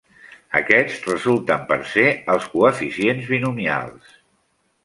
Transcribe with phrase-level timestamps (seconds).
[0.59, 2.07] Aquests resulten per ser
[2.37, 4.21] els coeficients binomials.